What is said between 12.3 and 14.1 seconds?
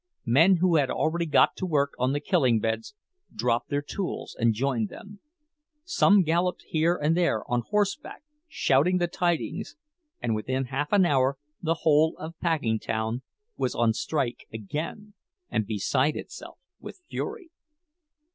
Packingtown was on